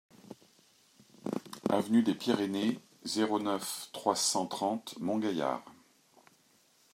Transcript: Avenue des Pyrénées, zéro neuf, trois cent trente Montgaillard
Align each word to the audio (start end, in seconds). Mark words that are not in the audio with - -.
Avenue 1.69 2.01
des 2.01 2.15
Pyrénées, 2.15 2.79
zéro 3.03 3.39
neuf, 3.39 3.89
trois 3.93 4.15
cent 4.15 4.47
trente 4.47 4.95
Montgaillard 4.99 5.63